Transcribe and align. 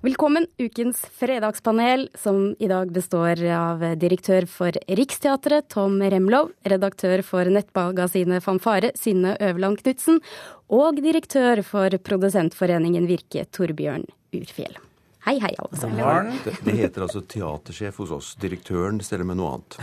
Velkommen, 0.00 0.46
ukens 0.58 1.06
fredagspanel, 1.12 2.08
som 2.14 2.56
i 2.58 2.68
dag 2.70 2.92
består 2.92 3.40
av 3.50 3.80
direktør 3.98 4.44
for 4.46 4.76
Riksteatret, 4.86 5.66
Tom 5.74 5.96
Remlov, 5.98 6.52
redaktør 6.62 7.24
for 7.26 7.50
nettmagasinet 7.50 8.44
Fanfare, 8.44 8.92
Synne 8.94 9.34
Øverland 9.42 9.82
Knutsen, 9.82 10.20
og 10.70 11.02
direktør 11.02 11.64
for 11.66 11.98
Produsentforeningen 11.98 13.10
Virke, 13.10 13.42
Torbjørn 13.50 14.06
Urfjell. 14.38 14.78
Hei, 15.26 15.40
hei, 15.42 15.54
alle 15.58 15.82
sammen. 15.82 16.32
Det, 16.46 16.54
det 16.62 16.78
heter 16.78 17.08
altså 17.10 17.26
teatersjef 17.26 17.98
hos 17.98 18.14
oss. 18.14 18.32
Direktøren 18.38 19.02
steller 19.02 19.26
med 19.26 19.42
noe 19.42 19.58
annet. 19.58 19.80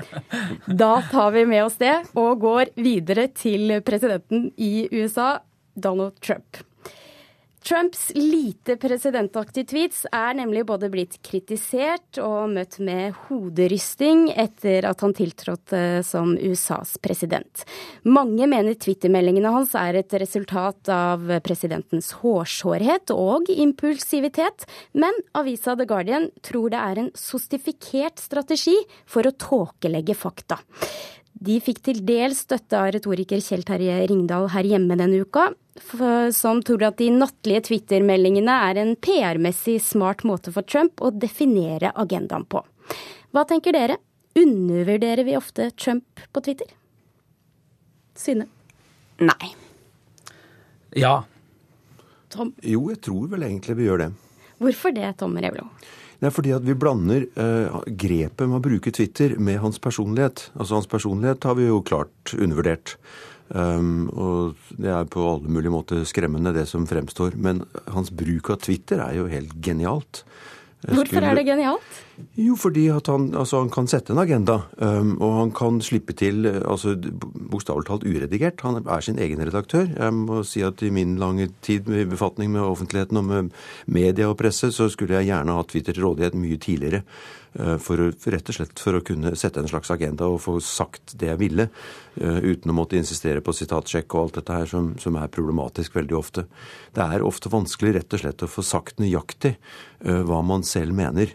Da 0.84 0.94
tar 1.12 1.36
vi 1.36 1.44
med 1.52 1.66
oss 1.68 1.76
det, 1.76 1.98
og 2.16 2.38
går 2.48 2.72
videre 2.80 3.28
til 3.36 3.76
presidenten 3.84 4.54
i 4.56 4.88
USA, 4.88 5.34
Donald 5.76 6.16
Trump. 6.24 6.64
Trumps 7.64 8.10
lite 8.14 8.74
presidentaktige 8.76 9.64
tweets 9.70 10.02
er 10.12 10.34
nemlig 10.36 10.66
både 10.68 10.90
blitt 10.92 11.14
kritisert 11.24 12.18
og 12.20 12.50
møtt 12.52 12.76
med 12.84 13.14
hoderysting 13.24 14.26
etter 14.36 14.84
at 14.84 15.00
han 15.00 15.14
tiltrådte 15.16 15.80
som 16.04 16.34
USAs 16.36 16.98
president. 17.00 17.64
Mange 18.04 18.44
mener 18.52 18.76
twittermeldingene 18.76 19.54
hans 19.54 19.72
er 19.80 19.96
et 19.96 20.12
resultat 20.20 20.92
av 20.92 21.24
presidentens 21.46 22.12
hårsårhet 22.20 23.14
og 23.16 23.48
impulsivitet, 23.48 24.68
men 24.92 25.16
avisa 25.32 25.72
The 25.72 25.88
Guardian 25.88 26.28
tror 26.44 26.68
det 26.68 26.84
er 26.84 27.00
en 27.00 27.12
sostifikert 27.16 28.20
strategi 28.20 28.76
for 29.08 29.24
å 29.24 29.32
tåkelegge 29.40 30.20
fakta. 30.20 30.60
De 31.34 31.58
fikk 31.60 31.80
til 31.84 31.98
dels 32.06 32.44
støtte 32.46 32.78
av 32.78 32.92
retoriker 32.94 33.42
Kjell 33.42 33.64
Terje 33.66 33.96
Ringdal 34.08 34.46
her 34.54 34.66
hjemme 34.68 34.96
denne 34.96 35.18
uka, 35.26 35.48
som 36.32 36.62
tror 36.62 36.84
at 36.86 37.00
de 37.00 37.08
nattlige 37.10 37.64
Twitter-meldingene 37.68 38.54
er 38.70 38.78
en 38.80 38.94
PR-messig 39.02 39.80
smart 39.82 40.22
måte 40.24 40.54
for 40.54 40.62
Trump 40.62 41.02
å 41.02 41.10
definere 41.10 41.90
agendaen 41.98 42.46
på. 42.46 42.62
Hva 43.34 43.42
tenker 43.50 43.74
dere? 43.74 43.98
Undervurderer 44.38 45.26
vi 45.26 45.36
ofte 45.38 45.68
Trump 45.74 46.22
på 46.32 46.42
Twitter? 46.46 46.70
Synne? 48.18 48.46
Nei. 49.18 49.50
Ja. 50.94 51.24
Tom? 52.30 52.54
Jo, 52.62 52.86
jeg 52.90 53.02
tror 53.02 53.28
vel 53.34 53.46
egentlig 53.46 53.76
vi 53.78 53.90
gjør 53.90 54.06
det. 54.06 54.10
Hvorfor 54.62 54.94
det, 54.94 55.10
Tom 55.18 55.34
Revlo? 55.38 55.66
Det 56.20 56.28
er 56.28 56.34
fordi 56.34 56.54
at 56.56 56.64
vi 56.66 56.76
blander 56.78 57.26
eh, 57.26 57.78
grepet 58.00 58.48
med 58.48 58.58
å 58.60 58.64
bruke 58.64 58.92
Twitter 58.94 59.36
med 59.38 59.60
hans 59.62 59.80
personlighet. 59.82 60.48
Altså 60.54 60.78
Hans 60.78 60.90
personlighet 60.90 61.44
har 61.44 61.58
vi 61.58 61.68
jo 61.68 61.82
klart 61.84 62.34
undervurdert. 62.36 62.96
Um, 63.54 64.08
og 64.16 64.70
det 64.80 64.88
er 64.88 65.10
på 65.10 65.20
alle 65.28 65.52
mulige 65.52 65.74
måter 65.74 66.06
skremmende, 66.08 66.54
det 66.56 66.64
som 66.70 66.86
fremstår. 66.88 67.36
Men 67.36 67.64
hans 67.92 68.12
bruk 68.14 68.50
av 68.54 68.62
Twitter 68.64 69.02
er 69.04 69.18
jo 69.18 69.28
helt 69.30 69.52
genialt. 69.64 70.24
Jeg 70.84 70.96
Hvorfor 70.96 71.06
skulle- 71.06 71.30
er 71.30 71.34
det 71.34 71.46
genialt? 71.46 72.00
Jo, 72.36 72.54
fordi 72.56 72.88
han, 72.88 73.34
altså, 73.34 73.58
han 73.58 73.70
kan 73.70 73.86
sette 73.86 74.12
en 74.12 74.18
agenda. 74.18 74.62
Um, 74.78 75.16
og 75.20 75.38
han 75.38 75.50
kan 75.50 75.80
slippe 75.80 76.12
til 76.14 76.44
eh, 76.46 76.60
altså, 76.60 76.94
bokstavelig 77.50 77.86
talt 77.88 78.04
uredigert. 78.04 78.60
Han 78.60 78.84
er 78.86 79.00
sin 79.00 79.18
egen 79.18 79.38
redaktør. 79.40 79.88
Jeg 79.96 80.12
må 80.12 80.42
si 80.44 80.60
at 80.62 80.82
i 80.82 80.90
min 80.90 81.16
lange 81.16 81.48
tid 81.62 81.88
med 81.88 82.10
befatning 82.10 82.52
med 82.52 82.60
offentligheten 82.60 83.16
og 83.16 83.24
med 83.24 83.50
media 83.86 84.28
og 84.28 84.36
presse, 84.36 84.70
så 84.72 84.90
skulle 84.90 85.14
jeg 85.16 85.26
gjerne 85.32 85.56
hatt 85.56 85.68
Twitter 85.72 85.92
til 85.92 86.04
rådighet 86.04 86.34
mye 86.34 86.56
tidligere. 86.58 87.02
Eh, 87.58 87.76
For, 87.82 88.00
rett 88.34 88.50
og 88.50 88.56
slett 88.56 88.80
for 88.82 88.98
å 88.98 89.02
kunne 89.04 89.34
sette 89.38 89.62
en 89.62 89.68
slags 89.70 89.90
agenda 89.94 90.28
og 90.30 90.40
få 90.44 90.56
sagt 90.64 91.16
det 91.20 91.30
jeg 91.30 91.40
ville. 91.40 91.68
eh, 92.20 92.38
Uten 92.44 92.70
å 92.70 92.76
måtte 92.76 92.98
insistere 92.98 93.42
på 93.44 93.54
sitatsjekk 93.56 94.14
og 94.14 94.22
alt 94.22 94.38
dette 94.40 94.58
her 94.58 94.70
som, 94.70 94.92
som 94.98 95.16
er 95.16 95.32
problematisk 95.32 95.94
veldig 95.96 96.16
ofte. 96.18 96.46
Det 96.94 97.04
er 97.04 97.26
ofte 97.26 97.52
vanskelig 97.52 97.94
rett 97.98 98.16
og 98.16 98.24
slett 98.24 98.46
å 98.46 98.50
få 98.50 98.64
sagt 98.66 98.98
nøyaktig 99.02 99.54
eh, 99.54 100.22
hva 100.24 100.42
man 100.42 100.64
selv 100.66 100.94
mener, 100.94 101.30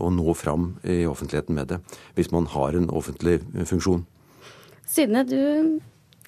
og 0.00 0.12
nå 0.14 0.34
fram 0.34 0.74
i 0.84 1.04
offentligheten 1.08 1.54
med 1.54 1.70
det. 1.70 1.78
Hvis 2.16 2.30
man 2.32 2.46
har 2.52 2.74
en 2.76 2.90
offentlig 2.90 3.40
funksjon. 3.68 4.04
Synne, 4.90 5.24
du 5.24 5.80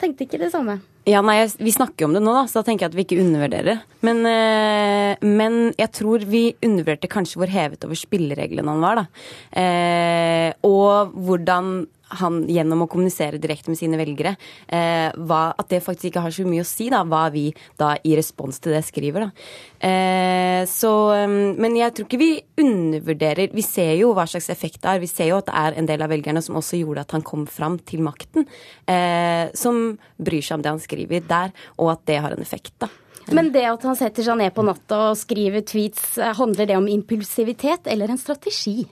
tenkte 0.03 0.27
ikke 0.27 0.41
det 0.43 0.51
samme. 0.53 0.81
Ja, 1.09 1.23
nei, 1.25 1.41
Vi 1.59 1.73
snakker 1.75 2.07
om 2.07 2.13
det 2.15 2.23
nå, 2.23 2.35
da, 2.37 2.45
så 2.47 2.61
da 2.61 2.69
tenker 2.69 2.87
jeg 2.87 2.93
at 2.93 2.99
vi 2.99 3.05
ikke 3.07 3.23
undervurderer. 3.25 3.81
Men, 4.07 4.21
eh, 4.29 5.17
men 5.27 5.57
jeg 5.79 5.91
tror 5.99 6.27
vi 6.29 6.45
undervurderte 6.63 7.11
kanskje 7.11 7.41
hvor 7.43 7.51
hevet 7.51 7.87
over 7.87 7.99
spillereglene 7.99 8.71
han 8.71 8.85
var. 8.85 9.03
da. 9.03 9.07
Eh, 9.51 10.53
og 10.63 11.17
hvordan 11.17 11.89
han 12.21 12.43
gjennom 12.51 12.85
å 12.85 12.89
kommunisere 12.91 13.41
direkte 13.43 13.73
med 13.73 13.81
sine 13.81 13.99
velgere, 14.01 14.35
eh, 14.69 15.11
hva, 15.17 15.43
at 15.59 15.69
det 15.73 15.83
faktisk 15.85 16.11
ikke 16.11 16.25
har 16.27 16.35
så 16.35 16.47
mye 16.49 16.65
å 16.65 16.69
si 16.69 16.89
da, 16.93 17.03
hva 17.09 17.25
vi 17.33 17.49
da 17.81 17.95
i 18.05 18.17
respons 18.19 18.61
til 18.63 18.77
det 18.77 18.85
skriver. 18.87 19.27
da. 19.27 19.31
Eh, 19.89 20.63
så, 20.71 20.93
eh, 21.17 21.37
men 21.59 21.77
jeg 21.77 21.95
tror 21.95 22.07
ikke 22.07 22.23
vi 22.23 22.33
undervurderer 22.63 23.51
Vi 23.53 23.63
ser 23.63 23.97
jo 23.97 24.13
hva 24.15 24.25
slags 24.29 24.49
effekt 24.51 24.81
det 24.83 24.89
har. 24.89 25.01
Vi 25.03 25.11
ser 25.11 25.29
jo 25.29 25.39
at 25.39 25.47
det 25.47 25.55
er 25.55 25.79
en 25.79 25.87
del 25.87 26.03
av 26.03 26.11
velgerne 26.11 26.43
som 26.43 26.57
også 26.57 26.79
gjorde 26.79 27.01
at 27.01 27.11
han 27.13 27.23
kom 27.23 27.47
fram 27.47 27.79
til 27.79 28.01
makten, 28.01 28.47
eh, 28.87 29.51
som 29.55 29.99
bryr 30.19 30.43
seg 30.43 30.59
om 30.59 30.63
det 30.63 30.71
han 30.71 30.83
skriver 30.83 31.27
der, 31.27 31.53
og 31.79 31.93
at 31.93 32.07
det 32.07 32.21
har 32.21 32.33
en 32.33 32.43
effekt. 32.43 32.75
da. 32.79 32.89
Men 33.31 33.53
det 33.55 33.63
at 33.69 33.85
han 33.87 33.99
setter 33.99 34.27
seg 34.27 34.41
ned 34.41 34.55
på 34.57 34.65
natta 34.67 34.99
og 35.11 35.21
skriver 35.21 35.63
tweets, 35.67 36.17
eh, 36.19 36.35
handler 36.35 36.67
det 36.67 36.77
om 36.77 36.89
impulsivitet 36.89 37.87
eller 37.87 38.11
en 38.11 38.19
strategi? 38.19 38.89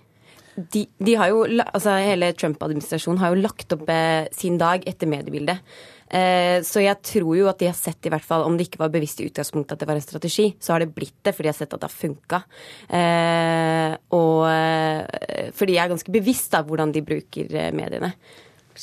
De, 0.57 0.85
de 0.99 1.15
har 1.17 1.31
jo, 1.31 1.45
altså 1.63 1.95
Hele 2.03 2.33
Trump-administrasjonen 2.37 3.21
har 3.23 3.33
jo 3.33 3.43
lagt 3.45 3.73
opp 3.77 3.89
eh, 3.93 4.27
sin 4.37 4.59
dag 4.61 4.85
etter 4.89 5.11
mediebildet. 5.11 5.63
Eh, 6.11 6.59
så 6.67 6.83
jeg 6.83 6.99
tror 7.07 7.37
jo 7.39 7.47
at 7.47 7.61
de 7.61 7.69
har 7.71 7.77
sett, 7.79 8.03
i 8.03 8.11
hvert 8.11 8.27
fall 8.27 8.43
om 8.43 8.57
det 8.59 8.67
ikke 8.67 8.83
var 8.83 8.91
bevisst 8.91 9.23
i 9.23 9.29
utgangspunktet 9.31 9.77
at 9.77 9.85
det 9.85 9.89
var 9.91 10.01
en 10.01 10.05
strategi, 10.05 10.49
så 10.59 10.75
har 10.75 10.83
det 10.83 10.91
blitt 10.97 11.15
det, 11.23 11.35
for 11.37 11.47
de 11.47 11.53
har 11.53 11.59
sett 11.59 11.71
at 11.71 11.79
det 11.79 11.87
har 11.87 11.95
funka. 11.95 12.43
Eh, 12.99 13.95
og 14.19 14.45
eh, 14.51 15.51
for 15.55 15.71
de 15.71 15.79
er 15.79 15.93
ganske 15.93 16.15
bevisst 16.15 16.57
av 16.59 16.67
hvordan 16.67 16.95
de 16.97 17.05
bruker 17.07 17.55
eh, 17.55 17.71
mediene. 17.77 18.15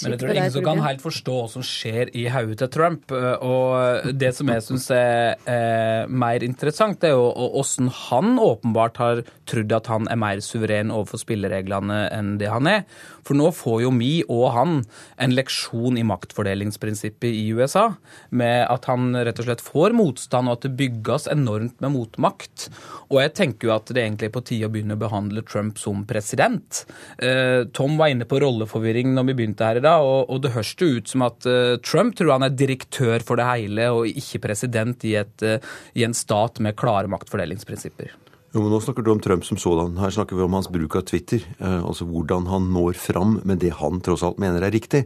Men 0.03 0.13
jeg 0.13 0.19
tror 0.21 0.33
ingen 0.35 0.53
som 0.53 0.65
kan 0.65 0.81
helt 0.83 1.01
forstå 1.03 1.35
hva 1.37 1.47
som 1.51 1.63
skjer 1.65 2.11
i 2.17 2.27
hodet 2.29 2.59
til 2.61 2.71
Trump. 2.75 3.11
eh, 3.11 3.35
Og 3.41 4.11
det 4.19 4.33
som 4.35 4.51
jeg 4.51 4.65
syns 4.65 4.89
er 4.93 5.37
eh, 5.47 6.03
mer 6.07 6.43
interessant, 6.45 6.99
det 7.01 7.11
er 7.11 7.15
jo 7.15 7.31
åssen 7.61 7.89
han 8.09 8.37
åpenbart 8.37 8.97
har 9.01 9.23
trodd 9.47 9.71
at 9.73 9.87
han 9.87 10.07
er 10.11 10.19
mer 10.19 10.41
suveren 10.43 10.91
overfor 10.93 11.21
spillereglene 11.23 12.01
enn 12.13 12.35
det 12.41 12.51
han 12.51 12.67
er. 12.69 12.83
For 13.27 13.35
nå 13.35 13.49
får 13.55 13.81
jo 13.83 13.91
vi 13.97 14.11
og 14.31 14.45
han 14.55 14.75
en 15.19 15.35
leksjon 15.35 15.97
i 15.99 16.05
maktfordelingsprinsippet 16.07 17.31
i 17.31 17.47
USA, 17.55 17.89
med 18.29 18.67
at 18.67 18.87
han 18.91 19.11
rett 19.15 19.39
og 19.41 19.47
slett 19.49 19.63
får 19.63 19.95
motstand, 19.97 20.47
og 20.47 20.59
at 20.59 20.67
det 20.67 20.75
bygges 20.79 21.27
enormt 21.31 21.79
med 21.83 21.95
motmakt. 21.95 22.69
Og 23.09 23.21
jeg 23.23 23.33
tenker 23.39 23.69
jo 23.69 23.75
at 23.75 23.91
det 23.91 24.03
egentlig 24.03 24.29
er 24.29 24.35
på 24.35 24.45
tide 24.47 24.69
å 24.69 24.73
begynne 24.73 24.95
å 24.95 25.01
behandle 25.01 25.43
Trump 25.47 25.79
som 25.81 26.05
president. 26.07 26.83
Eh, 27.23 27.65
Tom 27.75 27.97
var 27.99 28.13
inne 28.13 28.27
på 28.27 28.39
rolleforvirring 28.43 29.13
når 29.15 29.31
vi 29.31 29.37
begynte 29.41 29.67
her 29.67 29.76
dag, 29.83 30.05
og, 30.05 30.29
og 30.33 30.43
det 30.43 30.53
høres 30.55 30.75
jo 30.77 30.91
ut 30.97 31.11
som 31.11 31.25
at 31.27 31.49
uh, 31.49 31.75
Trump 31.83 32.17
tror 32.17 32.35
han 32.35 32.47
er 32.47 32.55
direktør 32.57 33.25
for 33.25 33.39
det 33.39 33.49
hele, 33.49 33.89
og 33.93 34.07
ikke 34.09 34.43
president 34.47 35.05
i, 35.07 35.17
et, 35.21 35.35
uh, 35.45 35.75
i 35.97 36.07
en 36.07 36.15
stat 36.17 36.61
med 36.63 36.77
klare 36.79 37.11
maktfordelingsprinsipper. 37.11 38.15
Jo, 38.57 38.61
men 38.63 38.71
Nå 38.71 38.79
snakker 38.81 39.03
du 39.03 39.11
om 39.11 39.19
Trump 39.21 39.43
som 39.45 39.59
sådan. 39.59 39.97
Her 39.99 40.13
snakker 40.15 40.37
vi 40.37 40.41
om 40.41 40.55
hans 40.55 40.69
bruk 40.71 40.95
av 40.95 41.03
Twitter. 41.05 41.43
Eh, 41.59 41.81
altså 41.85 42.07
hvordan 42.07 42.47
han 42.47 42.69
når 42.73 42.95
fram 42.97 43.35
med 43.45 43.59
det 43.61 43.73
han 43.77 43.99
tross 44.01 44.23
alt 44.23 44.39
mener 44.41 44.63
er 44.63 44.73
riktig. 44.73 45.03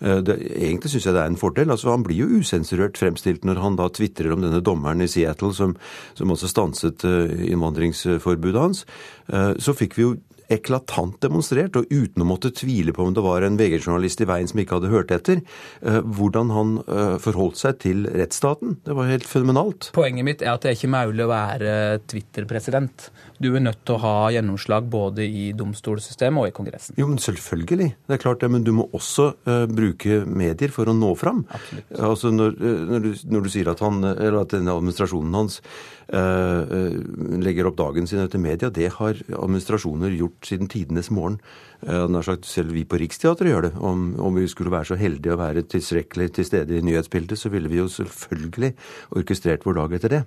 Eh, 0.00 0.18
det, 0.24 0.38
egentlig 0.56 0.90
syns 0.90 1.06
jeg 1.06 1.14
det 1.14 1.22
er 1.22 1.30
en 1.30 1.38
fordel. 1.38 1.70
altså 1.70 1.92
Han 1.92 2.06
blir 2.06 2.24
jo 2.24 2.40
usensurert 2.40 2.98
fremstilt 2.98 3.44
når 3.46 3.60
han 3.62 3.76
da 3.78 3.90
tvitrer 3.92 4.32
om 4.34 4.42
denne 4.42 4.64
dommeren 4.64 5.04
i 5.04 5.10
Seattle 5.10 5.52
som, 5.54 5.76
som 6.18 6.32
også 6.32 6.50
stanset 6.50 7.04
eh, 7.06 7.36
innvandringsforbudet 7.52 8.64
hans. 8.64 8.82
Eh, 9.28 9.52
så 9.60 9.76
fikk 9.76 9.98
vi 9.98 10.06
jo 10.08 10.16
eklatant 10.52 11.18
demonstrert, 11.20 11.76
og 11.76 11.90
uten 11.92 12.24
å 12.24 12.28
måtte 12.28 12.50
tvile 12.56 12.94
på 12.96 13.04
om 13.04 13.14
det 13.16 13.24
var 13.24 13.44
en 13.44 13.58
VG-journalist 13.60 14.22
i 14.24 14.28
veien 14.28 14.48
som 14.48 14.60
ikke 14.62 14.78
hadde 14.78 14.92
hørt 14.92 15.12
etter, 15.14 15.42
eh, 15.82 16.00
hvordan 16.00 16.52
han 16.54 16.74
eh, 16.86 17.16
forholdt 17.22 17.60
seg 17.60 17.80
til 17.84 18.06
rettsstaten. 18.08 18.78
Det 18.86 18.96
var 18.96 19.10
helt 19.10 19.28
fenomenalt. 19.28 19.90
Poenget 19.96 20.26
mitt 20.26 20.44
er 20.44 20.54
at 20.54 20.64
det 20.64 20.72
er 20.72 20.78
ikke 20.78 20.92
mulig 20.94 21.26
å 21.26 21.30
være 21.30 21.74
Twitter-president. 22.08 23.10
Du 23.38 23.50
er 23.52 23.62
nødt 23.62 23.84
til 23.86 23.98
å 23.98 24.02
ha 24.02 24.14
gjennomslag 24.34 24.88
både 24.90 25.26
i 25.28 25.50
domstolssystemet 25.56 26.42
og 26.42 26.48
i 26.48 26.56
Kongressen. 26.56 26.96
Jo, 26.98 27.10
men 27.10 27.20
selvfølgelig. 27.22 27.90
Det 28.08 28.16
er 28.16 28.24
klart 28.24 28.40
det, 28.42 28.50
men 28.54 28.64
du 28.64 28.72
må 28.80 28.88
også 28.96 29.30
eh, 29.44 29.66
bruke 29.68 30.22
medier 30.24 30.72
for 30.74 30.88
å 30.88 30.96
nå 30.96 31.12
fram. 31.20 31.44
Absolutt. 31.52 31.92
Altså 32.08 32.32
når, 32.32 32.56
når, 32.88 33.04
du, 33.04 33.12
når 33.28 33.44
du 33.44 33.52
sier 33.52 33.70
at, 33.70 33.84
han, 33.84 34.00
eller 34.14 34.40
at 34.40 34.56
denne 34.56 34.74
administrasjonen 34.74 35.36
hans 35.36 35.60
eh, 36.08 36.96
legger 37.44 37.68
opp 37.68 37.78
dagen 37.78 38.08
sin 38.08 38.22
etter 38.24 38.40
media, 38.42 38.72
det 38.72 38.90
har 38.96 39.20
administrasjoner 39.28 40.16
gjort 40.16 40.37
siden 40.46 40.68
tidenes 40.70 41.10
morgen. 41.10 41.38
Han 41.86 42.14
har 42.14 42.26
sagt 42.26 42.48
Selv 42.48 42.74
vi 42.74 42.84
på 42.84 42.98
Riksteatret 42.98 43.50
gjør 43.50 43.68
det. 43.68 43.72
Om, 43.78 44.14
om 44.20 44.34
vi 44.38 44.48
skulle 44.50 44.72
være 44.74 44.92
så 44.92 44.98
heldige 44.98 45.34
å 45.34 45.40
være 45.40 45.64
tilstrekkelig 45.70 46.32
til 46.36 46.46
stede 46.48 46.78
i 46.78 46.84
nyhetsbildet, 46.84 47.38
så 47.38 47.50
ville 47.52 47.70
vi 47.70 47.80
jo 47.80 47.88
selvfølgelig 47.92 48.74
orkestrert 49.18 49.66
vår 49.66 49.80
dag 49.80 49.96
etter 49.98 50.14
det. 50.16 50.22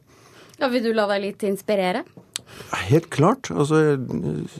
Ja, 0.61 0.69
vil 0.69 0.83
du 0.85 0.91
la 0.93 1.07
deg 1.09 1.23
litt 1.23 1.43
inspirere? 1.47 2.03
Helt 2.91 3.09
klart. 3.13 3.49
Altså, 3.49 3.79
jeg, 3.81 4.01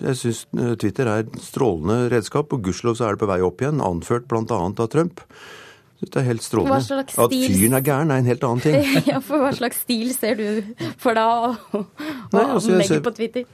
jeg 0.02 0.18
syns 0.18 0.44
Twitter 0.82 1.10
er 1.12 1.26
et 1.26 1.36
strålende 1.44 2.08
redskap, 2.14 2.54
og 2.56 2.64
gudskjelov 2.66 2.98
så 2.98 3.08
er 3.08 3.16
det 3.16 3.22
på 3.22 3.30
vei 3.30 3.42
opp 3.46 3.62
igjen, 3.62 3.84
anført 3.86 4.26
bl.a. 4.32 4.62
av 4.72 4.88
Trump. 4.90 5.22
Det 6.02 6.18
er 6.18 6.26
helt 6.26 6.42
strålende. 6.42 7.02
At 7.06 7.34
fyren 7.34 7.78
er 7.78 7.84
gæren, 7.86 8.12
er 8.12 8.24
en 8.24 8.30
helt 8.30 8.44
annen 8.48 8.64
ting. 8.64 8.88
ja, 9.12 9.20
for 9.22 9.44
Hva 9.44 9.52
slags 9.54 9.84
stil 9.86 10.10
ser 10.16 10.40
du 10.40 10.64
for 11.02 11.18
deg 11.18 11.76
å 11.78 11.84
altså, 12.42 12.74
legge 12.80 12.98
på 13.06 13.14
Twitter? 13.20 13.46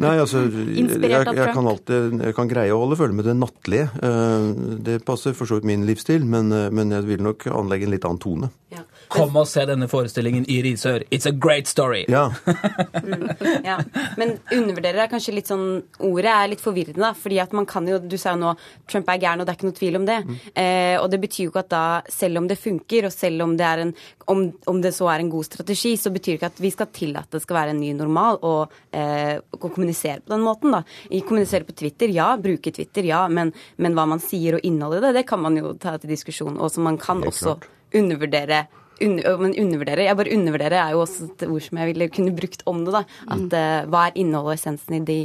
Nei, 0.00 0.14
altså, 0.16 0.46
jeg, 0.48 0.88
jeg, 1.12 1.50
kan 1.52 1.68
alltid 1.68 2.16
jeg 2.24 2.36
kan 2.38 2.48
greie 2.48 2.72
å 2.72 2.80
holde 2.84 2.96
følge 3.00 3.18
med 3.20 3.28
det 3.28 3.36
nattlige. 3.36 3.90
Eh, 4.08 4.48
det 4.88 5.02
passer 5.04 5.36
for 5.36 5.50
så 5.50 5.60
vidt 5.60 5.68
min 5.68 5.84
livsstil, 5.88 6.24
men, 6.24 6.48
eh, 6.56 6.70
men 6.72 6.96
jeg 6.96 7.08
vil 7.10 7.28
nok 7.28 7.46
anlegge 7.52 7.88
en 7.88 7.96
litt 7.96 8.08
annen 8.08 8.24
tone. 8.24 8.52
Ja. 8.72 8.86
Kom 9.12 9.34
og 9.36 9.44
se 9.48 9.64
denne 9.68 9.88
forestillingen 9.90 10.46
i 10.50 10.58
Risør. 10.64 11.04
It's 11.12 11.28
a 11.28 11.32
great 11.32 11.68
story! 11.68 12.04
Ja. 12.08 12.30
mm, 13.04 13.26
ja. 13.66 13.76
Men 14.16 14.38
undervurderer 14.48 15.04
er 15.04 15.10
kanskje 15.12 15.34
litt 15.36 15.50
sånn 15.50 15.82
Ordet 16.02 16.32
er 16.32 16.48
litt 16.52 16.62
forvirrende, 16.62 17.02
da. 17.02 17.12
fordi 17.16 17.40
at 17.42 17.52
man 17.56 17.66
kan 17.68 17.86
jo 17.88 17.98
Du 18.00 18.16
sa 18.20 18.32
jo 18.32 18.40
nå 18.40 18.54
Trump 18.88 19.10
er 19.12 19.20
gæren, 19.20 19.42
og 19.42 19.48
det 19.48 19.52
er 19.52 19.58
ikke 19.58 19.68
noe 19.68 19.76
tvil 19.76 19.98
om 20.00 20.06
det. 20.08 20.18
Mm. 20.24 20.38
Eh, 20.62 20.96
og 21.00 21.10
det 21.12 21.20
betyr 21.22 21.46
jo 21.46 21.52
ikke 21.52 21.64
at 21.66 21.72
da, 21.72 21.81
selv 22.12 22.40
om 22.40 22.48
det 22.50 22.58
funker, 22.60 23.08
og 23.08 23.14
selv 23.14 23.44
om 23.44 23.54
det, 23.58 23.66
er 23.66 23.84
en, 23.84 23.92
om, 24.32 24.44
om 24.70 24.80
det 24.84 24.94
så 24.96 25.08
er 25.12 25.22
en 25.22 25.32
god 25.32 25.48
strategi, 25.48 25.94
så 26.00 26.12
betyr 26.14 26.34
det 26.34 26.40
ikke 26.40 26.52
at 26.52 26.62
vi 26.62 26.72
skal 26.74 26.90
tillate 26.94 27.36
det 27.36 27.42
skal 27.44 27.58
være 27.58 27.74
en 27.74 27.80
ny 27.80 27.92
normal 27.96 28.38
å 28.44 28.54
eh, 28.94 29.38
kommunisere 29.62 30.20
på 30.22 30.34
den 30.34 30.44
måten, 30.44 30.74
da. 30.74 30.82
Kommunisere 31.28 31.68
på 31.68 31.76
Twitter, 31.78 32.12
ja. 32.12 32.32
Bruke 32.40 32.72
Twitter, 32.74 33.06
ja. 33.08 33.24
Men, 33.32 33.54
men 33.76 33.96
hva 33.96 34.06
man 34.10 34.22
sier 34.22 34.58
og 34.58 34.66
innholdet 34.66 35.02
i 35.02 35.06
det, 35.08 35.14
det 35.20 35.26
kan 35.30 35.42
man 35.42 35.56
jo 35.58 35.74
ta 35.80 35.96
til 35.98 36.12
diskusjon. 36.12 36.58
Og 36.60 36.72
som 36.72 36.86
man 36.88 37.00
kan 37.00 37.22
også 37.26 37.56
undervurdere 37.96 38.66
under, 39.02 39.38
men 39.40 39.56
undervurdere 39.58 40.06
Jeg 40.06 40.18
bare 40.18 40.34
undervurdere 40.36 40.82
er 40.82 40.92
jo 40.94 41.02
også 41.02 41.30
et 41.30 41.46
ord 41.48 41.64
som 41.64 41.80
jeg 41.80 41.90
ville 41.92 42.10
kunne 42.12 42.36
brukt 42.36 42.62
om 42.70 42.84
det. 42.84 42.94
da, 42.94 43.02
At 43.34 43.56
uh, 43.56 43.90
Hva 43.90 44.06
er 44.06 44.20
innholdet 44.22 44.52
og 44.52 44.58
essensen 44.58 44.98
i 44.98 45.02
de, 45.08 45.18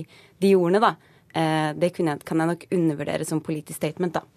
de 0.44 0.56
ordene? 0.58 0.82
da, 0.84 0.96
uh, 1.36 1.70
Det 1.78 1.92
jeg, 1.92 2.18
kan 2.26 2.44
jeg 2.44 2.54
nok 2.54 2.66
undervurdere 2.72 3.28
som 3.28 3.44
politisk 3.44 3.78
statement. 3.78 4.18
da. 4.18 4.37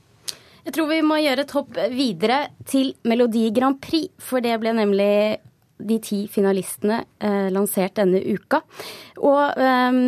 Jeg 0.66 0.74
tror 0.76 0.90
vi 0.90 1.00
må 1.04 1.20
gjøre 1.22 1.46
et 1.46 1.54
hopp 1.56 1.78
videre 1.94 2.40
til 2.68 2.92
Melodi 3.08 3.46
Grand 3.56 3.80
Prix, 3.80 4.10
for 4.20 4.44
det 4.44 4.58
ble 4.60 4.74
nemlig 4.76 5.40
de 5.80 5.96
ti 6.02 6.18
finalistene 6.28 6.98
eh, 7.24 7.48
lansert 7.52 7.96
denne 7.98 8.20
uka. 8.20 8.60
Og 9.24 9.60
eh, 9.60 9.98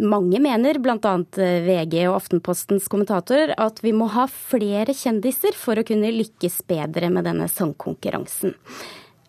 mange 0.00 0.40
mener, 0.42 0.80
bl.a. 0.82 1.14
Eh, 1.42 1.58
VG 1.66 1.98
og 2.06 2.18
Aftenpostens 2.20 2.88
kommentatorer, 2.92 3.54
at 3.60 3.82
vi 3.84 3.94
må 3.96 4.08
ha 4.14 4.26
flere 4.30 4.96
kjendiser 4.96 5.56
for 5.58 5.78
å 5.78 5.86
kunne 5.86 6.12
lykkes 6.14 6.62
bedre 6.68 7.10
med 7.12 7.28
denne 7.28 7.50
sangkonkurransen. 7.52 8.56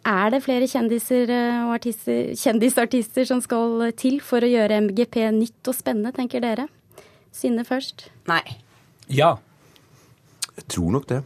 Er 0.07 0.31
det 0.31 0.43
flere 0.45 0.69
kjendiser 0.71 1.31
eh, 1.33 1.65
og 1.65 1.75
artister, 1.79 2.31
kjendisartister 2.39 3.27
som 3.27 3.43
skal 3.43 3.89
til 3.99 4.21
for 4.23 4.43
å 4.43 4.51
gjøre 4.51 4.79
MGP 4.87 5.19
nytt 5.35 5.67
og 5.71 5.75
spennende, 5.75 6.15
tenker 6.15 6.43
dere? 6.43 6.69
Synne 7.35 7.67
først. 7.67 8.07
Nei. 8.29 8.43
Ja. 9.11 9.35
Jeg 10.57 10.69
tror 10.75 10.93
nok 10.97 11.09
det 11.09 11.23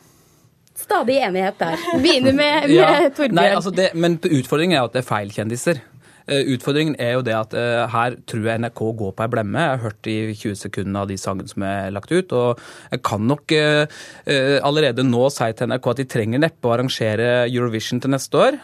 stadig 0.82 1.22
enighet 1.22 1.60
der. 1.60 1.78
Begynner 2.04 2.34
med, 2.34 2.68
med 2.68 2.76
ja. 2.76 3.10
Torbjørn. 3.16 3.38
Altså 3.38 3.90
men 3.94 4.20
utfordringen 4.26 4.78
er 4.78 4.88
at 4.88 4.96
det 4.96 5.04
er 5.04 5.10
feil 5.10 5.32
kjendiser. 5.34 5.82
Eh, 6.30 6.46
utfordringen 6.54 6.96
er 7.02 7.16
jo 7.18 7.24
det 7.26 7.34
at 7.34 7.54
uh, 7.58 7.90
her 7.92 8.16
tror 8.30 8.46
jeg 8.46 8.62
NRK 8.62 8.82
går 9.00 9.14
på 9.18 9.26
ei 9.26 9.32
blemme. 9.34 9.64
Jeg 9.64 9.74
har 9.74 9.82
hørt 9.82 10.10
i 10.10 10.18
20 10.38 10.56
sekunder 10.60 11.04
av 11.04 11.10
de 11.10 11.18
sangene 11.20 11.50
som 11.50 11.66
er 11.66 11.90
lagt 11.94 12.14
ut. 12.14 12.32
Og 12.38 12.62
jeg 12.94 13.02
kan 13.08 13.26
nok 13.28 13.56
uh, 13.58 13.84
uh, 14.30 14.58
allerede 14.70 15.06
nå 15.08 15.26
si 15.34 15.50
til 15.58 15.72
NRK 15.72 15.92
at 15.92 16.02
de 16.04 16.08
trenger 16.14 16.44
neppe 16.46 16.70
å 16.70 16.76
arrangere 16.76 17.32
Eurovision 17.50 18.02
til 18.04 18.14
neste 18.14 18.38
år. 18.38 18.60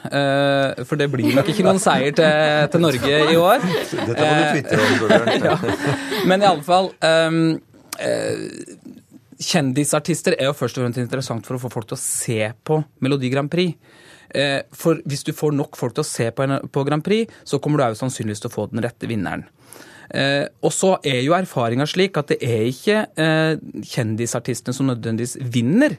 for 0.87 0.99
det 0.99 1.09
blir 1.11 1.35
nok 1.35 1.49
ikke 1.51 1.65
noen 1.65 1.81
seier 1.81 2.13
til, 2.15 2.67
til 2.71 2.83
Norge 2.83 3.19
i 3.33 3.37
år. 3.41 3.65
Dette 3.91 4.05
må 4.05 4.13
du 4.13 4.45
tvitre 4.53 4.83
om, 4.83 4.97
Torbjørn. 5.01 5.47
ja. 5.49 5.57
Men 6.29 6.45
iallfall 6.45 6.91
um, 7.01 7.41
Kjendisartister 9.37 10.35
er 10.37 10.49
jo 10.49 10.57
først 10.57 10.77
og 10.79 10.85
fremst 10.85 11.01
interessant 11.01 11.45
for 11.45 11.57
å 11.57 11.61
få 11.61 11.71
folk 11.73 11.89
til 11.89 11.97
å 11.97 12.01
se 12.01 12.39
på 12.65 12.79
Melodi 13.05 13.29
Grand 13.33 13.51
Prix. 13.51 13.75
Eh, 14.33 14.61
for 14.75 14.99
hvis 15.07 15.23
du 15.27 15.31
får 15.35 15.53
nok 15.55 15.77
folk 15.79 15.95
til 15.95 16.03
å 16.03 16.07
se 16.07 16.31
på 16.33 16.83
Grand 16.87 17.05
Prix, 17.05 17.31
så 17.47 17.61
kommer 17.61 17.79
du 17.79 17.85
jo 17.93 18.01
sannsynligvis 18.01 18.43
til 18.43 18.51
å 18.51 18.55
få 18.55 18.67
den 18.71 18.83
rette 18.83 19.09
vinneren. 19.09 19.45
Eh, 20.09 20.47
og 20.63 20.71
så 20.71 20.95
er 21.05 21.21
jo 21.25 21.35
erfaringa 21.35 21.85
slik 21.89 22.17
at 22.19 22.31
det 22.31 22.37
er 22.43 22.65
ikke 22.69 22.99
eh, 23.19 23.59
kjendisartistene 23.91 24.75
som 24.75 24.89
nødvendigvis 24.89 25.37
vinner. 25.53 25.97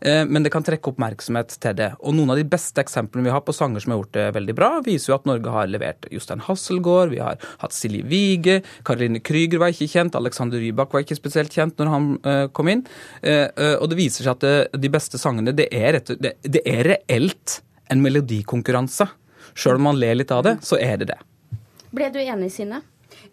Eh, 0.00 0.22
men 0.26 0.44
det 0.44 0.52
kan 0.54 0.64
trekke 0.66 0.92
oppmerksomhet 0.92 1.56
til 1.62 1.76
det. 1.78 1.90
Og 2.00 2.16
noen 2.16 2.32
av 2.34 2.40
de 2.40 2.46
beste 2.48 2.82
eksemplene 2.82 3.28
vi 3.28 3.34
har 3.34 3.44
på 3.46 3.54
sanger 3.56 3.82
som 3.82 3.94
har 3.94 4.00
gjort 4.02 4.16
det 4.16 4.26
veldig 4.36 4.56
bra, 4.58 4.70
viser 4.86 5.12
jo 5.12 5.18
at 5.18 5.28
Norge 5.28 5.52
har 5.54 5.70
levert 5.70 6.08
Jostein 6.12 6.42
Hasselgaard, 6.46 7.12
vi 7.14 7.22
har 7.22 7.38
hatt 7.62 7.76
Silje 7.76 8.06
Wige, 8.10 8.58
Karoline 8.86 9.22
Krüger 9.24 9.62
var 9.62 9.74
ikke 9.74 9.90
kjent, 9.92 10.18
Alexander 10.18 10.60
Rybak 10.62 10.94
var 10.94 11.04
ikke 11.04 11.18
spesielt 11.18 11.54
kjent 11.54 11.78
når 11.80 11.92
han 11.92 12.08
uh, 12.26 12.46
kom 12.56 12.70
inn. 12.72 12.84
Uh, 13.24 13.48
og 13.80 13.88
det 13.90 13.98
viser 13.98 14.26
seg 14.26 14.36
at 14.36 14.76
de 14.76 14.90
beste 14.92 15.20
sangene, 15.20 15.54
det 15.56 15.68
er, 15.74 15.96
rett, 15.98 16.12
det 16.16 16.62
er 16.66 16.92
reelt 16.92 17.60
en 17.92 18.02
melodikonkurranse. 18.04 19.08
Sjøl 19.56 19.80
om 19.80 19.88
man 19.90 20.00
ler 20.00 20.18
litt 20.18 20.34
av 20.34 20.44
det, 20.46 20.58
så 20.66 20.78
er 20.80 21.00
det 21.00 21.10
det. 21.12 21.18
Ble 21.96 22.10
du 22.12 22.20
enig, 22.20 22.50
Synne? 22.52 22.82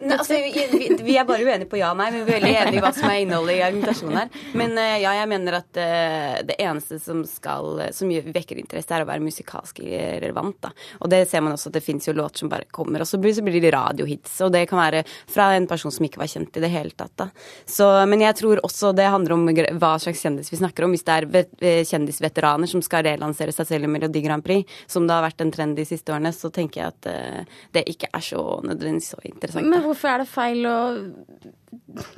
Ne, 0.04 0.18
altså, 0.18 0.36
vi, 0.36 0.96
vi, 1.00 1.16
er 1.16 1.24
bare 1.24 1.44
uenige 1.44 1.68
på 1.70 1.78
ja 1.80 1.90
og 1.94 1.96
nei, 1.96 2.10
vi 2.12 2.20
er 2.20 2.26
veldig 2.28 2.50
enige 2.60 2.76
i 2.76 2.82
hva 2.84 2.90
som 2.92 3.08
er 3.08 3.22
innholdet 3.22 3.56
i 3.56 3.62
argumentasjonen 3.64 4.18
her. 4.20 4.38
Men 4.60 4.74
uh, 4.76 4.96
ja, 5.00 5.14
jeg 5.16 5.30
mener 5.30 5.56
at 5.62 5.80
uh, 5.80 6.34
det 6.44 6.58
eneste 6.60 6.98
som 7.00 7.22
skal 7.28 7.86
som 7.96 8.10
vekker 8.12 8.60
interesse, 8.60 8.92
er 8.92 9.04
å 9.04 9.08
være 9.08 9.24
musikalsk 9.24 9.80
relevant. 9.80 10.58
da. 10.66 10.72
Og 11.00 11.10
det 11.12 11.22
ser 11.30 11.44
man 11.44 11.56
også 11.56 11.70
at 11.72 11.78
det 11.78 11.84
fins 11.86 12.08
jo 12.08 12.14
låter 12.16 12.44
som 12.44 12.50
bare 12.52 12.68
kommer, 12.74 13.00
og 13.00 13.08
så 13.08 13.20
blir, 13.22 13.32
så 13.36 13.44
blir 13.46 13.60
det 13.64 13.72
radiohits. 13.72 14.36
Og 14.44 14.52
det 14.52 14.66
kan 14.68 14.82
være 14.82 15.04
fra 15.08 15.50
en 15.56 15.68
person 15.70 15.94
som 15.94 16.04
ikke 16.04 16.20
var 16.20 16.30
kjent 16.30 16.58
i 16.58 16.64
det 16.66 16.72
hele 16.74 16.92
tatt. 16.92 17.14
da. 17.20 17.28
Så, 17.64 17.88
men 18.10 18.26
jeg 18.26 18.36
tror 18.42 18.60
også 18.66 18.92
det 18.96 19.08
handler 19.08 19.36
om 19.38 19.48
hva 19.80 19.94
slags 20.02 20.20
kjendis 20.24 20.52
vi 20.52 20.60
snakker 20.60 20.84
om. 20.84 20.92
Hvis 20.94 21.06
det 21.08 21.16
er 21.16 21.28
eh, 21.40 21.80
kjendisveteraner 21.88 22.70
som 22.70 22.84
skal 22.84 23.06
relansere 23.08 23.54
seg 23.56 23.70
selv 23.70 23.88
i 23.88 23.92
Melodi 23.96 24.24
Grand 24.24 24.44
Prix, 24.44 24.68
som 24.90 25.08
det 25.08 25.16
har 25.16 25.24
vært 25.24 25.44
en 25.44 25.54
trend 25.54 25.80
de 25.80 25.88
siste 25.88 26.12
årene, 26.12 26.34
så 26.36 26.52
tenker 26.52 26.82
jeg 26.82 26.92
at 26.92 27.48
det 27.74 27.84
ikke 27.90 28.10
er 28.12 28.24
så 28.24 28.42
nødvendigvis 28.64 29.12
så 29.14 29.20
interessant. 29.24 29.68
Men 29.70 29.93
hvorfor 29.94 30.10
er 30.10 30.22
det 30.24 30.28
feil 30.28 30.66
å 30.68 30.78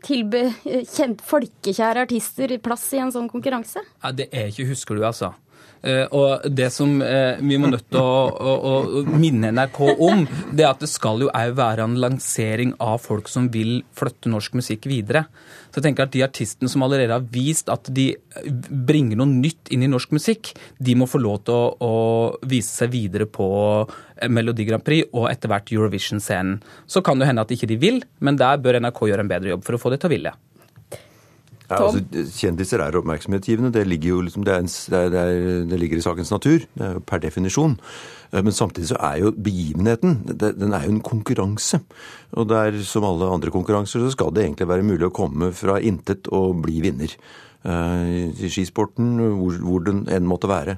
tilby 0.06 0.42
folkekjære 1.26 2.06
artister 2.06 2.56
plass 2.64 2.86
i 2.96 3.00
en 3.02 3.12
sånn 3.14 3.28
konkurranse? 3.30 3.82
Ja, 4.02 4.12
det 4.16 4.30
er 4.32 4.50
ikke 4.50 4.70
husker 4.72 4.96
du, 4.98 5.04
altså. 5.06 5.34
Eh, 5.86 6.06
og 6.16 6.46
det 6.50 6.68
som 6.74 6.96
eh, 7.04 7.38
vi 7.38 7.58
må 7.60 7.68
nødt 7.70 7.86
til 7.92 8.00
å, 8.00 8.22
å, 8.32 8.54
å, 8.70 9.02
minne 9.06 9.52
NRK 9.54 9.80
om, 9.92 10.24
det 10.50 10.64
er 10.64 10.72
at 10.72 10.82
det 10.82 10.90
skal 10.90 11.22
jo 11.22 11.30
òg 11.30 11.54
være 11.58 11.84
en 11.86 11.98
lansering 12.02 12.74
av 12.82 12.98
folk 13.04 13.30
som 13.30 13.50
vil 13.52 13.78
flytte 13.96 14.32
norsk 14.32 14.56
musikk 14.58 14.88
videre. 14.90 15.26
Så 15.70 15.78
jeg 15.78 15.88
tenker 15.90 16.06
at 16.06 16.14
De 16.16 16.24
artistene 16.24 16.70
som 16.72 16.82
allerede 16.86 17.14
har 17.14 17.28
vist 17.30 17.70
at 17.72 17.90
de 17.92 18.08
bringer 18.88 19.20
noe 19.20 19.28
nytt 19.28 19.70
inn 19.74 19.84
i 19.84 19.90
norsk 19.92 20.14
musikk, 20.16 20.54
de 20.78 20.96
må 20.98 21.08
få 21.10 21.20
lov 21.22 21.42
til 21.46 21.54
å, 21.54 21.68
å 21.76 22.48
vise 22.48 22.72
seg 22.82 22.94
videre 22.94 23.28
på 23.30 23.46
eh, 23.84 24.30
Melodi 24.32 24.66
Grand 24.66 24.84
Prix 24.86 25.12
og 25.12 25.28
etter 25.30 25.52
hvert 25.52 25.70
Eurovision-scenen. 25.76 26.58
Så 26.90 27.04
kan 27.04 27.20
det 27.20 27.30
hende 27.30 27.46
at 27.46 27.54
ikke 27.54 27.70
de 27.70 27.78
vil, 27.78 28.02
men 28.18 28.40
der 28.40 28.58
bør 28.62 28.80
NRK 28.80 29.06
gjøre 29.12 29.26
en 29.26 29.32
bedre 29.36 29.54
jobb 29.54 29.66
for 29.68 29.76
å 29.76 29.82
få 29.82 29.94
det 29.94 30.02
til 30.02 30.10
å 30.10 30.16
ville. 30.16 30.36
Ja, 31.66 31.78
altså, 31.82 32.26
kjendiser 32.38 32.82
er 32.82 32.98
oppmerksomhetsgivende. 33.00 33.72
Det 33.74 33.86
ligger 33.88 34.12
jo 34.14 34.20
liksom, 34.26 34.44
det, 34.46 34.54
er 34.54 34.62
en, 34.62 34.70
det, 34.70 35.22
er, 35.22 35.40
det, 35.70 35.80
ligger 35.80 35.98
i 35.98 36.04
sakens 36.04 36.30
natur, 36.30 36.62
det 36.78 36.90
er 36.90 37.00
per 37.02 37.22
definisjon. 37.24 37.74
Eh, 38.30 38.42
men 38.42 38.54
samtidig 38.54 38.90
så 38.92 39.00
er 39.08 39.24
jo 39.24 39.32
begivenheten 39.34 40.20
den 40.36 40.76
er 40.76 40.86
jo 40.86 40.94
en 40.94 41.02
konkurranse. 41.04 41.82
Og 42.36 42.48
der, 42.52 42.78
som 42.86 43.06
alle 43.08 43.32
andre 43.32 43.54
konkurranser 43.54 44.04
så 44.04 44.12
skal 44.14 44.30
det 44.34 44.46
egentlig 44.46 44.70
være 44.70 44.86
mulig 44.86 45.08
å 45.08 45.14
komme 45.14 45.50
fra 45.56 45.80
intet 45.82 46.30
og 46.34 46.62
bli 46.66 46.78
vinner. 46.84 47.16
Eh, 47.66 48.30
I 48.46 48.50
skisporten, 48.52 49.16
hvor, 49.18 49.58
hvor 49.64 49.84
den 49.86 50.04
enn 50.12 50.26
måtte 50.28 50.50
være. 50.50 50.76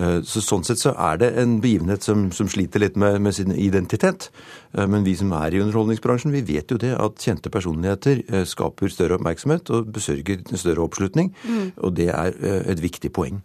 Eh, 0.00 0.20
så 0.24 0.40
Sånn 0.40 0.64
sett 0.64 0.80
så 0.80 0.94
er 0.96 1.20
det 1.20 1.28
en 1.42 1.58
begivenhet 1.60 2.06
som, 2.06 2.30
som 2.32 2.48
sliter 2.48 2.80
litt 2.80 2.96
med, 2.96 3.18
med, 3.20 3.36
sin 3.36 3.52
identitet. 3.52 4.30
Eh, 4.72 4.88
men 4.88 5.04
vi 5.04 5.14
som 5.18 5.34
er 5.36 5.52
i 5.52 5.60
underholdningsbransjen, 5.60 6.32
vi 6.32 6.44
vet 6.54 6.72
jo 6.72 6.80
det 6.80 6.94
at 6.96 7.20
kjente 7.20 7.52
personligheter 7.52 8.24
skaper 8.48 8.92
større 8.92 9.20
oppmerksomhet 9.20 9.72
og 9.76 9.92
besørger 9.92 10.44
større 10.56 10.86
oppslutning. 10.86 11.34
Mm. 11.44 11.72
Og 11.84 11.96
det 12.00 12.08
er 12.14 12.38
et 12.62 12.80
viktig 12.80 13.12
poeng. 13.12 13.42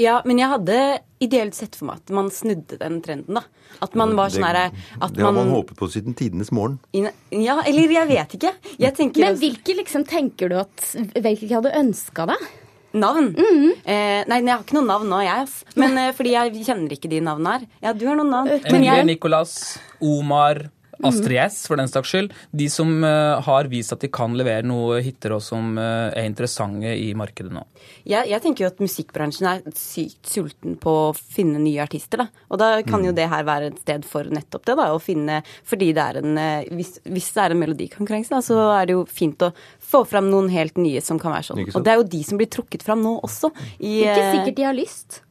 Ja, 0.00 0.20
men 0.24 0.38
jeg 0.40 0.48
hadde 0.48 0.76
ideelt 1.22 1.56
sett 1.56 1.76
for 1.78 1.90
meg 1.90 2.00
at 2.00 2.12
man 2.14 2.30
snudde 2.32 2.78
den 2.80 3.00
trenden, 3.04 3.38
da. 3.38 3.44
At 3.82 3.94
man 3.96 4.14
var 4.16 4.32
sånn 4.32 4.44
herre 4.44 4.66
Det 4.72 5.24
har 5.24 5.32
man, 5.32 5.46
man 5.46 5.54
håpet 5.56 5.78
på 5.78 5.88
siden 5.92 6.16
tidenes 6.18 6.52
morgen. 6.52 6.78
Ja, 6.92 7.58
eller 7.64 7.94
jeg 7.96 8.08
vet 8.10 8.34
ikke. 8.38 8.52
Jeg 8.80 9.08
Men 9.16 9.38
hvilke 9.40 9.76
liksom 9.78 10.04
tenker 10.08 10.52
du 10.52 10.58
at 10.60 10.90
Hvilke 10.92 11.48
hadde 11.54 11.72
ønska 11.78 12.26
deg? 12.28 12.50
Navn? 12.92 13.30
Mm 13.32 13.56
-hmm. 13.56 13.72
eh, 13.88 14.24
nei, 14.28 14.42
jeg 14.44 14.52
har 14.52 14.60
ikke 14.60 14.76
noe 14.76 14.84
navn 14.84 15.08
nå, 15.08 15.20
jeg. 15.24 15.42
ass. 15.42 15.64
Men 15.76 15.96
eh, 15.96 16.12
fordi 16.12 16.32
jeg 16.32 16.64
kjenner 16.66 16.92
ikke 16.92 17.08
de 17.08 17.20
navnene 17.20 17.52
her. 17.52 17.66
Ja, 17.82 17.92
du 17.92 18.06
har 18.06 18.16
noen 18.16 18.30
navn. 18.30 18.48
Emilie, 18.48 18.96
jeg... 18.96 19.06
Nicolas, 19.06 19.78
Omar 20.00 20.68
Astrid 21.08 21.38
S, 21.44 21.62
for 21.70 21.80
den 21.80 21.90
saks 21.90 22.12
skyld. 22.12 22.32
De 22.50 22.68
som 22.72 22.90
har 23.02 23.68
vist 23.72 23.94
at 23.94 24.02
de 24.04 24.10
kan 24.12 24.34
levere 24.38 24.66
noe 24.66 25.00
hiter 25.04 25.36
og 25.36 25.42
som 25.44 25.76
er 25.80 26.24
interessante 26.24 26.92
i 26.98 27.12
markedet 27.18 27.52
nå. 27.54 27.64
Jeg, 28.08 28.28
jeg 28.30 28.42
tenker 28.44 28.64
jo 28.64 28.70
at 28.70 28.82
musikkbransjen 28.82 29.48
er 29.50 29.62
sykt 29.78 30.30
sulten 30.30 30.76
på 30.80 30.94
å 31.08 31.12
finne 31.16 31.60
nye 31.62 31.82
artister, 31.84 32.22
da. 32.24 32.44
Og 32.52 32.60
da 32.62 32.70
kan 32.86 33.04
jo 33.04 33.12
mm. 33.12 33.18
det 33.18 33.28
her 33.32 33.46
være 33.48 33.72
et 33.72 33.80
sted 33.82 34.06
for 34.08 34.28
nettopp 34.32 34.66
det, 34.68 34.76
da. 34.78 34.88
Å 34.92 35.00
finne 35.02 35.40
Fordi 35.68 35.90
det 35.96 36.04
er 36.04 36.20
en 36.20 36.38
Hvis, 36.76 36.96
hvis 37.08 37.30
det 37.34 37.44
er 37.44 37.54
en 37.54 37.62
melodikonkurranse, 37.62 38.32
da, 38.34 38.42
så 38.44 38.60
er 38.76 38.88
det 38.88 38.96
jo 38.96 39.04
fint 39.10 39.42
å 39.46 39.52
få 39.92 40.04
fram 40.08 40.30
noen 40.32 40.50
helt 40.52 40.78
nye 40.80 41.02
som 41.04 41.20
kan 41.22 41.34
være 41.34 41.50
sånn. 41.50 41.64
Og 41.72 41.84
det 41.84 41.92
er 41.92 42.00
jo 42.00 42.08
de 42.14 42.22
som 42.26 42.40
blir 42.40 42.50
trukket 42.52 42.84
fram 42.86 43.02
nå 43.04 43.18
også. 43.26 43.52
I, 43.78 44.02
Ikke 44.04 44.32
sikkert 44.36 44.58
de 44.58 44.66
har 44.68 44.76
lyst. 44.76 45.22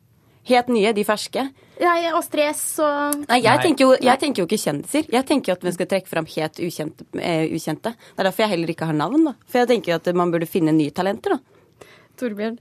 Helt 0.50 0.72
nye, 0.74 0.94
de 0.98 1.04
ferske? 1.06 1.44
Nei, 1.82 2.00
og 2.14 2.22
stress 2.26 2.64
og 2.82 3.22
Nei, 3.28 3.40
jeg, 3.42 3.62
Tenker 3.64 3.86
jo, 3.86 3.92
jeg 4.02 4.22
tenker 4.22 4.44
jo 4.44 4.48
ikke 4.50 4.62
kjendiser. 4.62 5.06
Jeg 5.14 5.28
tenker 5.30 5.52
jo 5.52 5.58
at 5.58 5.64
vi 5.66 5.76
skal 5.76 5.90
trekke 5.90 6.10
fram 6.10 6.28
helt 6.30 6.62
ukjente, 6.62 7.06
uh, 7.18 7.46
ukjente. 7.58 7.94
Det 7.94 8.22
er 8.22 8.30
derfor 8.30 8.46
jeg 8.46 8.54
heller 8.56 8.74
ikke 8.74 8.90
har 8.90 8.98
navn, 8.98 9.30
da. 9.30 9.38
For 9.50 9.62
jeg 9.64 9.72
tenker 9.76 9.94
jo 9.94 10.02
at 10.02 10.12
man 10.18 10.34
burde 10.34 10.50
finne 10.50 10.74
nye 10.76 10.94
talenter, 10.94 11.38
da. 11.38 11.88
Torbjørn? 12.22 12.60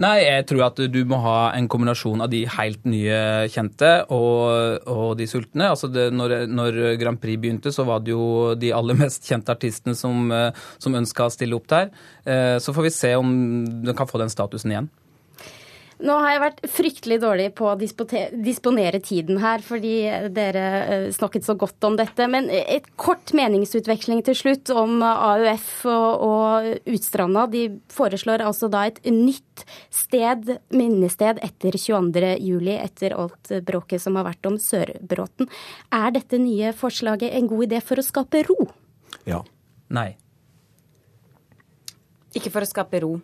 Nei, 0.00 0.14
jeg 0.22 0.46
tror 0.48 0.62
at 0.70 0.78
du 0.88 1.00
må 1.04 1.18
ha 1.20 1.50
en 1.52 1.66
kombinasjon 1.68 2.22
av 2.24 2.30
de 2.32 2.38
helt 2.48 2.86
nye 2.88 3.48
kjente 3.52 3.90
og, 4.16 4.86
og 4.88 5.10
de 5.18 5.26
sultne. 5.28 5.66
Altså 5.74 5.90
det, 5.92 6.06
når, 6.16 6.46
når, 6.48 6.78
Grand 7.02 7.20
Prix 7.20 7.36
begynte, 7.42 7.72
så 7.74 7.84
var 7.84 8.00
det 8.00 8.14
jo 8.14 8.54
de 8.56 8.72
aller 8.72 8.96
mest 8.96 9.28
kjente 9.28 9.52
artistene 9.52 9.92
som, 9.98 10.30
eh, 10.32 10.56
som 10.80 10.96
ønska 10.96 11.26
å 11.28 11.34
stille 11.34 11.58
opp 11.58 11.68
der. 11.68 11.92
Eh, 12.24 12.56
så 12.64 12.72
får 12.72 12.88
vi 12.88 12.94
se 12.96 13.12
om 13.20 13.34
den 13.84 13.92
kan 13.98 14.08
få 14.08 14.22
den 14.22 14.32
statusen 14.32 14.72
igjen. 14.72 14.88
Nå 16.00 16.14
har 16.16 16.32
jeg 16.32 16.40
vært 16.40 16.60
fryktelig 16.72 17.16
dårlig 17.20 17.46
på 17.58 17.66
å 17.68 17.76
disponere 17.76 19.00
tiden 19.04 19.40
her, 19.42 19.60
fordi 19.64 19.94
dere 20.32 20.64
eh, 20.80 21.04
snakket 21.12 21.44
så 21.44 21.54
godt 21.60 21.84
om 21.84 21.98
dette. 21.98 22.24
Men 22.30 22.48
et 22.48 22.88
kort 23.00 23.34
meningsutveksling 23.36 24.22
til 24.24 24.38
slutt 24.38 24.72
om 24.72 25.02
AUF 25.04 25.68
og, 25.92 26.24
og 26.24 26.88
Utstranda. 26.88 27.44
De 27.52 27.66
foreslår 27.92 28.46
altså 28.46 28.70
da 28.72 28.86
et 28.88 29.00
nytt 29.12 29.66
sted, 29.92 30.54
minnested 30.72 31.42
etter 31.44 31.76
22.07, 31.76 32.72
etter 32.78 33.16
alt 33.20 33.52
bråket 33.68 34.00
som 34.00 34.16
har 34.16 34.28
vært 34.30 34.48
om 34.48 34.56
Sørbråten. 34.60 35.50
Er 35.92 36.16
dette 36.16 36.40
nye 36.40 36.72
forslaget 36.76 37.36
en 37.36 37.50
god 37.50 37.68
idé 37.68 37.84
for 37.84 38.00
å 38.00 38.06
skape 38.06 38.46
ro? 38.48 38.70
Ja. 39.28 39.44
Nei. 39.90 40.14
Ikke 42.36 42.52
for 42.54 42.62
å 42.62 42.68
skape 42.68 43.02
ro. 43.02 43.16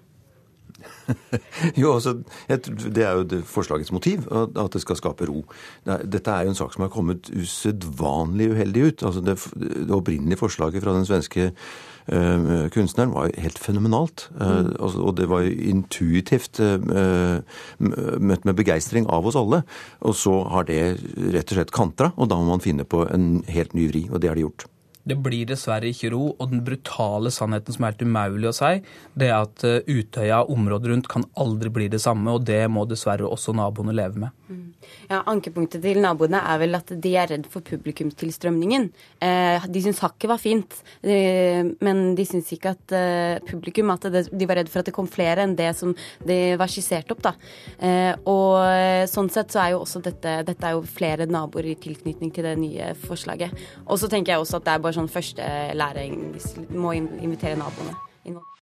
jo, 1.82 1.94
altså, 1.94 2.16
Det 2.48 3.04
er 3.04 3.12
jo 3.18 3.26
det 3.28 3.42
forslagets 3.46 3.92
motiv, 3.92 4.26
at 4.32 4.72
det 4.72 4.82
skal 4.82 4.98
skape 4.98 5.28
ro. 5.28 5.44
Dette 5.86 6.30
er 6.30 6.46
jo 6.46 6.54
en 6.54 6.58
sak 6.58 6.74
som 6.74 6.86
har 6.86 6.92
kommet 6.94 7.30
usedvanlig 7.30 8.50
uheldig 8.54 8.86
ut. 8.86 9.04
Altså 9.06 9.22
det, 9.24 9.36
det 9.56 9.94
opprinnelige 9.94 10.40
forslaget 10.40 10.82
fra 10.82 10.96
den 10.96 11.06
svenske 11.08 11.50
uh, 12.12 12.68
kunstneren 12.74 13.14
var 13.14 13.28
jo 13.28 13.42
helt 13.46 13.58
fenomenalt. 13.62 14.28
Uh, 14.34 14.74
altså, 14.80 15.02
og 15.02 15.16
det 15.18 15.28
var 15.30 15.46
jo 15.46 15.56
intuitivt 15.72 16.60
uh, 16.60 17.42
møtt 17.78 18.46
med 18.46 18.56
begeistring 18.58 19.08
av 19.10 19.26
oss 19.26 19.38
alle. 19.38 19.62
Og 20.06 20.16
så 20.18 20.38
har 20.52 20.68
det 20.70 20.80
rett 21.34 21.50
og 21.50 21.60
slett 21.60 21.74
kantra, 21.74 22.12
og 22.16 22.30
da 22.30 22.40
må 22.40 22.50
man 22.50 22.64
finne 22.64 22.88
på 22.88 23.06
en 23.10 23.44
helt 23.50 23.76
ny 23.78 23.90
vri. 23.92 24.08
Og 24.10 24.20
det 24.22 24.32
har 24.32 24.38
de 24.38 24.48
gjort. 24.48 24.68
Det 25.06 25.14
blir 25.22 25.46
dessverre 25.46 25.86
ikke 25.92 26.10
ro, 26.10 26.32
og 26.34 26.50
den 26.50 26.64
brutale 26.66 27.30
sannheten 27.30 27.76
som 27.76 27.84
er 27.86 27.94
helt 27.94 28.02
umulig 28.02 28.50
å 28.50 28.54
si, 28.56 28.72
det 29.14 29.28
er 29.30 29.36
at 29.38 29.62
eh, 29.66 29.86
Utøya 29.86 30.40
og 30.42 30.56
området 30.56 30.90
rundt 30.90 31.10
kan 31.10 31.26
aldri 31.38 31.70
bli 31.70 31.86
det 31.92 32.00
samme, 32.02 32.34
og 32.34 32.46
det 32.48 32.64
må 32.72 32.82
dessverre 32.90 33.28
også 33.28 33.54
naboene 33.54 33.94
leve 33.94 34.24
med. 34.24 34.34
Mm. 34.50 34.64
Ja, 35.06 35.20
Ankepunktet 35.30 35.82
til 35.82 36.00
naboene 36.02 36.40
er 36.50 36.58
vel 36.62 36.78
at 36.78 36.90
de 37.02 37.12
er 37.18 37.30
redd 37.30 37.46
for 37.50 37.62
publikumstilstrømningen. 37.66 38.88
Eh, 39.22 39.68
de 39.70 39.82
syns 39.84 40.02
hakket 40.02 40.30
var 40.30 40.42
fint, 40.42 40.74
eh, 41.06 41.62
men 41.86 42.02
de 42.18 42.26
syns 42.26 42.50
ikke 42.54 42.74
at 42.74 42.94
publikum 43.46 43.90
at 43.92 44.06
De 44.06 44.46
var 44.46 44.58
redd 44.58 44.68
for 44.70 44.80
at 44.80 44.88
det 44.88 44.94
kom 44.94 45.06
flere 45.10 45.44
enn 45.44 45.54
det 45.58 45.68
som 45.78 45.92
det 46.26 46.56
var 46.58 46.70
skissert 46.70 47.10
opp. 47.14 47.22
da. 47.22 47.32
Og 48.30 49.08
sånn 49.10 49.30
sett 49.32 49.52
så 49.52 49.62
er 49.62 49.72
jo 49.74 49.82
også 49.82 50.02
dette 50.04 50.34
Dette 50.46 50.66
er 50.66 50.76
jo 50.76 50.82
flere 50.86 51.26
naboer 51.26 51.70
i 51.72 51.76
tilknytning 51.78 52.32
til 52.34 52.46
det 52.46 52.54
nye 52.60 52.92
forslaget. 53.06 53.54
Og 53.86 53.98
så 54.00 54.10
tenker 54.10 54.34
jeg 54.34 54.42
også 54.42 54.60
at 54.60 54.66
det 54.66 54.74
er 54.74 54.84
bare 54.84 54.95
sånn 54.96 55.12
første 55.12 55.46
læring. 55.76 56.34
Må 56.74 56.96
invitere 56.96 57.58
naboene. 57.60 57.96